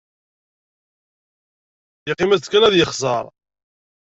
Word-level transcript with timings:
Yeqqim-as-d 2.07 2.45
kan 2.49 2.65
ad 2.67 2.75
yexẓer. 2.77 3.25